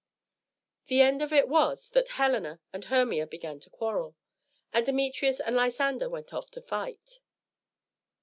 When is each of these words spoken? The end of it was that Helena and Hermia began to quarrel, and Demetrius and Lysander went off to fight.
The 0.87 1.01
end 1.01 1.21
of 1.21 1.31
it 1.31 1.47
was 1.47 1.89
that 1.89 2.07
Helena 2.17 2.59
and 2.73 2.85
Hermia 2.85 3.27
began 3.27 3.59
to 3.59 3.69
quarrel, 3.69 4.15
and 4.73 4.83
Demetrius 4.83 5.39
and 5.39 5.55
Lysander 5.55 6.09
went 6.09 6.33
off 6.33 6.49
to 6.57 6.61
fight. 6.63 7.19